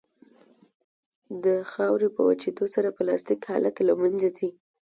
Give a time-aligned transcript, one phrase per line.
[1.43, 4.49] د خاورې په وچېدو سره پلاستیک حالت له منځه ځي